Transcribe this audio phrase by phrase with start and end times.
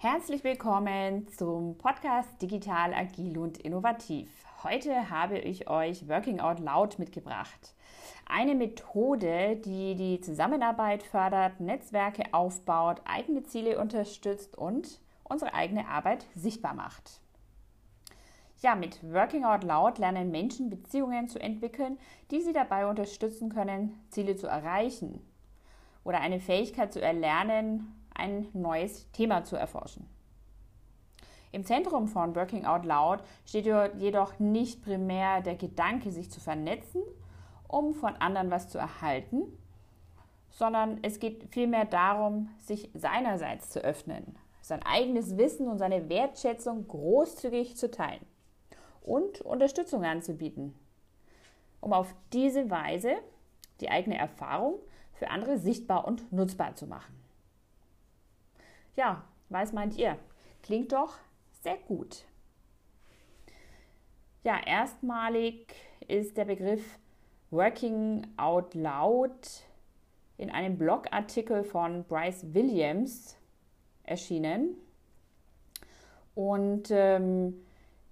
[0.00, 4.30] Herzlich willkommen zum Podcast Digital, Agil und Innovativ.
[4.62, 7.74] Heute habe ich euch Working Out Loud mitgebracht.
[8.24, 16.26] Eine Methode, die die Zusammenarbeit fördert, Netzwerke aufbaut, eigene Ziele unterstützt und unsere eigene Arbeit
[16.36, 17.20] sichtbar macht.
[18.60, 21.98] Ja, mit Working Out Loud lernen Menschen Beziehungen zu entwickeln,
[22.30, 25.20] die sie dabei unterstützen können, Ziele zu erreichen
[26.04, 30.08] oder eine Fähigkeit zu erlernen, ein neues Thema zu erforschen.
[31.50, 33.66] Im Zentrum von Working Out Loud steht
[33.98, 37.02] jedoch nicht primär der Gedanke, sich zu vernetzen,
[37.66, 39.42] um von anderen was zu erhalten,
[40.50, 46.86] sondern es geht vielmehr darum, sich seinerseits zu öffnen, sein eigenes Wissen und seine Wertschätzung
[46.86, 48.26] großzügig zu teilen
[49.00, 50.74] und Unterstützung anzubieten,
[51.80, 53.14] um auf diese Weise
[53.80, 54.74] die eigene Erfahrung
[55.14, 57.17] für andere sichtbar und nutzbar zu machen.
[58.98, 60.18] Ja, was meint ihr?
[60.60, 61.18] Klingt doch
[61.62, 62.24] sehr gut.
[64.42, 65.72] Ja, erstmalig
[66.08, 66.98] ist der Begriff
[67.52, 69.62] Working Out Loud
[70.36, 73.36] in einem Blogartikel von Bryce Williams
[74.02, 74.74] erschienen.
[76.34, 77.54] Und ähm,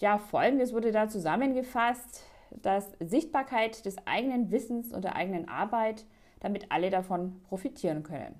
[0.00, 6.06] ja, folgendes wurde da zusammengefasst, dass Sichtbarkeit des eigenen Wissens und der eigenen Arbeit,
[6.40, 8.34] damit alle davon profitieren können.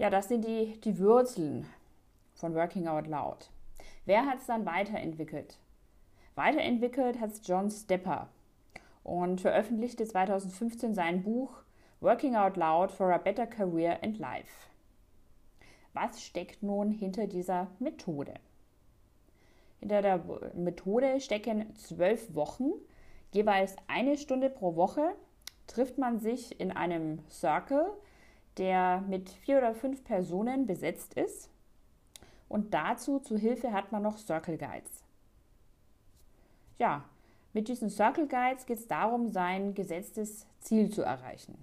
[0.00, 1.66] Ja, das sind die, die Wurzeln
[2.32, 3.50] von Working Out Loud.
[4.06, 5.58] Wer hat es dann weiterentwickelt?
[6.36, 8.30] Weiterentwickelt hat es John Stepper
[9.04, 11.52] und veröffentlichte 2015 sein Buch
[12.00, 14.70] Working Out Loud for a Better Career and Life.
[15.92, 18.32] Was steckt nun hinter dieser Methode?
[19.80, 22.70] Hinter der Methode stecken zwölf Wochen,
[23.32, 25.14] jeweils eine Stunde pro Woche,
[25.66, 27.92] trifft man sich in einem Circle,
[28.60, 31.50] der mit vier oder fünf Personen besetzt ist.
[32.48, 35.02] Und dazu zu Hilfe hat man noch Circle Guides.
[36.78, 37.04] Ja,
[37.52, 41.56] mit diesen Circle Guides geht es darum, sein gesetztes Ziel zu erreichen.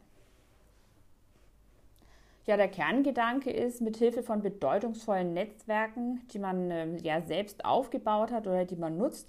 [2.46, 8.32] Ja, der Kerngedanke ist, mit Hilfe von bedeutungsvollen Netzwerken, die man äh, ja selbst aufgebaut
[8.32, 9.28] hat oder die man nutzt,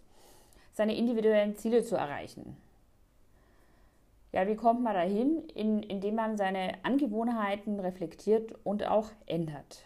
[0.72, 2.56] seine individuellen Ziele zu erreichen.
[4.32, 5.48] Ja, wie kommt man dahin?
[5.54, 9.84] In, indem man seine Angewohnheiten reflektiert und auch ändert.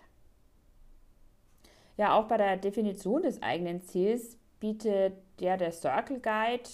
[1.97, 6.69] Ja, auch bei der Definition des eigenen Ziels bietet ja der Circle Guide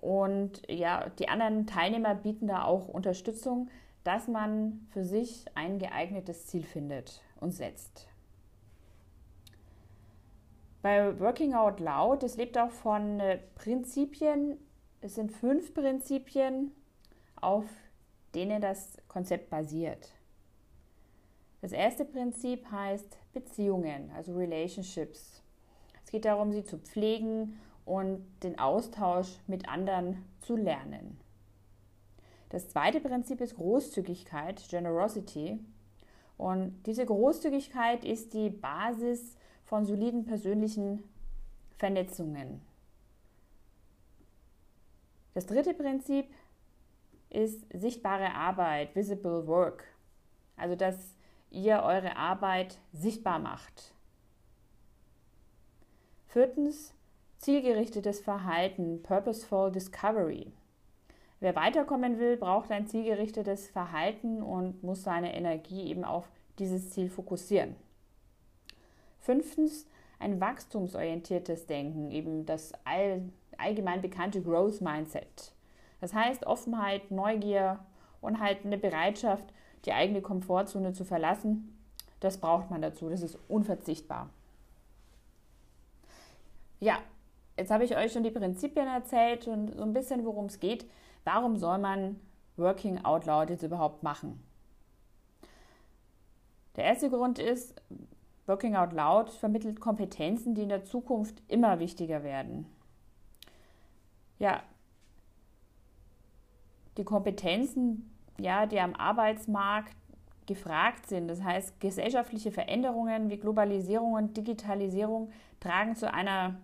[0.00, 3.68] und ja, die anderen Teilnehmer bieten da auch Unterstützung,
[4.02, 8.06] dass man für sich ein geeignetes Ziel findet und setzt.
[10.82, 14.58] Bei Working Out Loud, es lebt auch von äh, Prinzipien,
[15.04, 16.72] es sind fünf Prinzipien,
[17.38, 17.66] auf
[18.34, 20.14] denen das Konzept basiert.
[21.60, 25.42] Das erste Prinzip heißt Beziehungen, also Relationships.
[26.02, 31.20] Es geht darum, sie zu pflegen und den Austausch mit anderen zu lernen.
[32.48, 35.58] Das zweite Prinzip ist Großzügigkeit, Generosity.
[36.38, 39.36] Und diese Großzügigkeit ist die Basis
[39.66, 41.04] von soliden persönlichen
[41.76, 42.62] Vernetzungen.
[45.34, 46.26] Das dritte Prinzip
[47.28, 49.84] ist sichtbare Arbeit, visible work.
[50.56, 50.96] Also, dass
[51.50, 53.92] ihr eure Arbeit sichtbar macht.
[56.28, 56.94] Viertens,
[57.38, 60.52] zielgerichtetes Verhalten, purposeful discovery.
[61.40, 66.28] Wer weiterkommen will, braucht ein zielgerichtetes Verhalten und muss seine Energie eben auf
[66.58, 67.76] dieses Ziel fokussieren.
[69.18, 69.86] Fünftens,
[70.18, 73.22] ein wachstumsorientiertes Denken, eben das all,
[73.58, 75.52] allgemein bekannte Growth Mindset.
[76.00, 77.78] Das heißt Offenheit, Neugier
[78.20, 79.44] und halt eine Bereitschaft,
[79.84, 81.76] die eigene Komfortzone zu verlassen.
[82.20, 84.30] Das braucht man dazu, das ist unverzichtbar.
[86.80, 86.98] Ja,
[87.56, 90.86] jetzt habe ich euch schon die Prinzipien erzählt und so ein bisschen, worum es geht.
[91.24, 92.20] Warum soll man
[92.56, 94.42] Working Out Loud jetzt überhaupt machen?
[96.76, 97.80] Der erste Grund ist,
[98.46, 102.66] Working Out Loud vermittelt Kompetenzen, die in der Zukunft immer wichtiger werden.
[104.38, 104.62] Ja,
[106.96, 109.94] die Kompetenzen, ja, die am Arbeitsmarkt
[110.46, 111.28] gefragt sind.
[111.28, 116.56] Das heißt, gesellschaftliche Veränderungen wie Globalisierung und Digitalisierung tragen zu einer,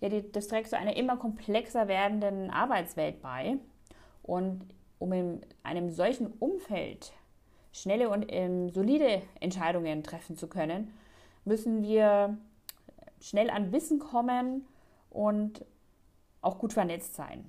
[0.00, 3.56] ja, die, das trägt zu einer immer komplexer werdenden Arbeitswelt bei.
[4.22, 4.62] Und
[4.98, 7.12] um in einem solchen Umfeld
[7.72, 10.92] schnelle und ähm, solide Entscheidungen treffen zu können,
[11.44, 12.36] müssen wir
[13.20, 14.66] schnell an Wissen kommen
[15.10, 15.64] und
[16.46, 17.44] auch gut vernetzt sein.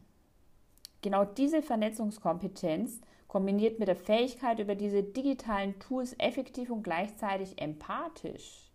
[1.01, 8.71] genau diese Vernetzungskompetenz kombiniert mit der Fähigkeit, über diese digitalen Tools effektiv und gleichzeitig empathisch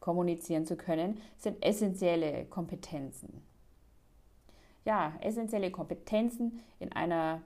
[0.00, 3.42] kommunizieren zu können, sind essentielle Kompetenzen.
[4.84, 7.40] Ja, essentielle Kompetenzen in einer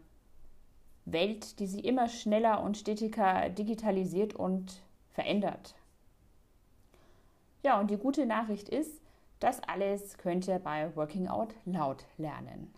[1.05, 5.75] Welt, die sich immer schneller und stetiger digitalisiert und verändert.
[7.63, 9.01] Ja, und die gute Nachricht ist,
[9.41, 12.73] das alles könnt ihr bei Working Out Loud lernen.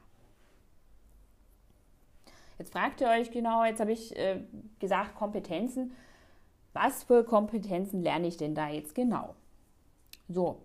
[2.59, 4.43] Jetzt fragt ihr euch genau, jetzt habe ich äh,
[4.81, 5.93] gesagt Kompetenzen.
[6.73, 9.35] Was für Kompetenzen lerne ich denn da jetzt genau?
[10.29, 10.61] So,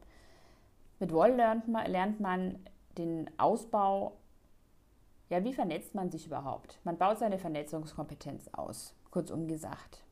[1.00, 2.60] mit Woll lernt man, lernt man
[2.98, 4.18] den Ausbau.
[5.30, 6.80] Ja, wie vernetzt man sich überhaupt?
[6.84, 10.04] Man baut seine Vernetzungskompetenz aus, kurzum gesagt.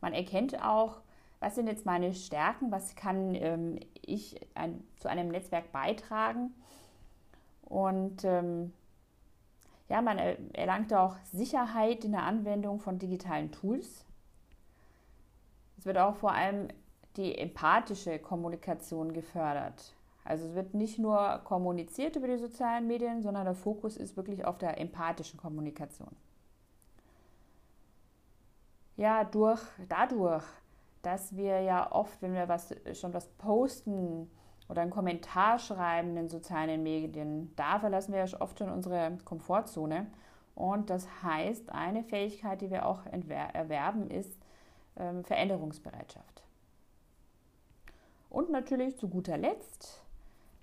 [0.00, 1.00] Man erkennt auch,
[1.40, 6.54] was sind jetzt meine Stärken, was kann ähm, ich ein, zu einem Netzwerk beitragen.
[7.62, 8.72] Und ähm,
[9.88, 14.04] ja, man erlangt auch Sicherheit in der Anwendung von digitalen Tools.
[15.78, 16.68] Es wird auch vor allem
[17.16, 19.94] die empathische Kommunikation gefördert.
[20.24, 24.44] Also es wird nicht nur kommuniziert über die sozialen Medien, sondern der Fokus ist wirklich
[24.44, 26.16] auf der empathischen Kommunikation.
[28.96, 30.44] Ja, durch, dadurch,
[31.04, 34.30] dass wir ja oft, wenn wir was, schon was posten
[34.68, 39.18] oder einen Kommentar schreiben in den sozialen Medien, da verlassen wir ja oft schon unsere
[39.24, 40.06] Komfortzone.
[40.54, 44.38] Und das heißt, eine Fähigkeit, die wir auch erwerben, ist
[44.96, 46.42] ähm, Veränderungsbereitschaft.
[48.30, 50.02] Und natürlich zu guter Letzt,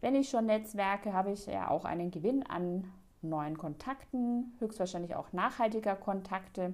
[0.01, 2.91] wenn ich schon Netzwerke, habe ich ja auch einen Gewinn an
[3.21, 6.73] neuen Kontakten, höchstwahrscheinlich auch nachhaltiger Kontakte.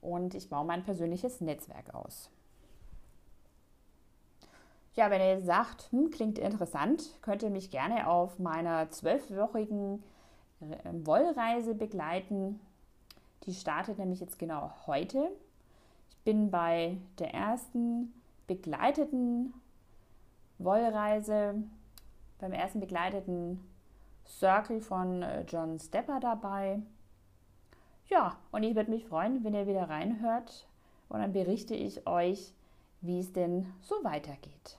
[0.00, 2.30] Und ich baue mein persönliches Netzwerk aus.
[4.96, 10.02] Ja, wenn ihr sagt, hm, klingt interessant, könnt ihr mich gerne auf meiner zwölfwöchigen
[10.60, 12.58] äh, Wollreise begleiten.
[13.44, 15.30] Die startet nämlich jetzt genau heute.
[16.08, 18.14] Ich bin bei der ersten
[18.46, 19.52] begleiteten
[20.56, 21.56] Wollreise,
[22.38, 23.60] beim ersten begleiteten
[24.26, 26.80] Circle von äh, John Stepper dabei.
[28.08, 30.66] Ja, und ich würde mich freuen, wenn ihr wieder reinhört
[31.10, 32.54] und dann berichte ich euch,
[33.02, 34.78] wie es denn so weitergeht.